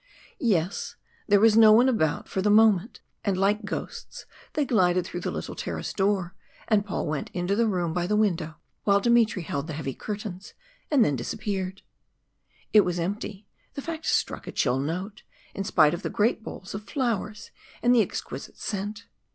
Yes 0.39 0.95
there 1.27 1.39
was 1.39 1.55
no 1.55 1.71
one 1.73 1.87
about 1.87 2.27
for 2.27 2.41
the 2.41 2.49
moment, 2.49 3.01
and 3.23 3.37
like 3.37 3.65
ghosts 3.65 4.25
they 4.53 4.65
glided 4.65 5.05
through 5.05 5.19
the 5.19 5.29
little 5.29 5.53
terrace 5.53 5.93
door, 5.93 6.33
and 6.67 6.83
Paul 6.83 7.05
went 7.05 7.29
into 7.35 7.55
the 7.55 7.67
room 7.67 7.93
by 7.93 8.07
the 8.07 8.15
window, 8.15 8.55
while 8.83 8.99
Dmitry 8.99 9.43
held 9.43 9.67
the 9.67 9.73
heavy 9.75 9.93
curtains, 9.93 10.55
and 10.89 11.05
then 11.05 11.15
disappeared. 11.15 11.83
It 12.73 12.81
was 12.81 12.97
empty 12.97 13.45
the 13.75 13.81
fact 13.83 14.07
struck 14.07 14.47
a 14.47 14.51
chill 14.51 14.79
note, 14.79 15.21
in 15.53 15.63
spite 15.63 15.93
of 15.93 16.01
the 16.01 16.09
great 16.09 16.41
bowls 16.41 16.73
of 16.73 16.89
flowers 16.89 17.51
and 17.83 17.93
the 17.93 18.01
exquisite 18.01 18.57
scent. 18.57 19.05